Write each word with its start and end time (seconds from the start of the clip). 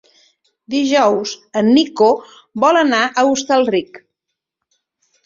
Dijous 0.73 1.33
en 1.61 1.69
Nico 1.75 2.07
vol 2.63 2.79
anar 2.79 3.03
a 3.07 3.27
Hostalric. 3.33 4.01